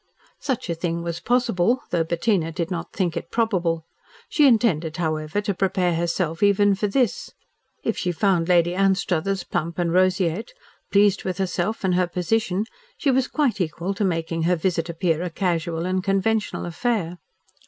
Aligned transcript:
Such 0.39 0.67
a 0.67 0.73
thing 0.73 1.03
was 1.03 1.19
possible, 1.19 1.83
though 1.91 2.03
Bettina 2.03 2.51
did 2.51 2.71
not 2.71 2.91
think 2.91 3.15
it 3.15 3.29
probable. 3.29 3.85
She 4.29 4.47
intended, 4.47 4.97
however, 4.97 5.41
to 5.41 5.53
prepare 5.53 5.93
herself 5.93 6.41
even 6.41 6.73
for 6.73 6.87
this. 6.87 7.33
If 7.83 7.99
she 7.99 8.11
found 8.11 8.49
Lady 8.49 8.73
Anstruthers 8.73 9.43
plump 9.43 9.77
and 9.77 9.93
roseate, 9.93 10.55
pleased 10.91 11.23
with 11.23 11.37
herself 11.37 11.83
and 11.83 11.93
her 11.93 12.07
position, 12.07 12.65
she 12.97 13.11
was 13.11 13.27
quite 13.27 13.61
equal 13.61 13.93
to 13.93 14.03
making 14.03 14.41
her 14.41 14.55
visit 14.55 14.89
appear 14.89 15.21
a 15.21 15.29
casual 15.29 15.85
and 15.85 16.03
conventional 16.03 16.65
affair. 16.65 17.19